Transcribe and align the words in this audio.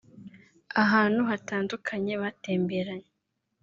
ahantu 0.83 1.21
hatandukanye 1.29 2.13
batemberanye 2.21 3.09